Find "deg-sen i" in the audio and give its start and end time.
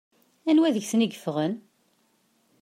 0.75-1.07